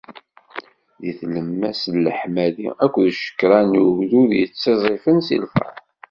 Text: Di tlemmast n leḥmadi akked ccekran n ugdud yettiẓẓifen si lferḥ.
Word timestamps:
Di 1.01 1.11
tlemmast 1.19 1.85
n 1.93 1.95
leḥmadi 2.05 2.67
akked 2.85 3.07
ccekran 3.21 3.67
n 3.77 3.81
ugdud 3.87 4.31
yettiẓẓifen 4.39 5.17
si 5.27 5.37
lferḥ. 5.43 5.75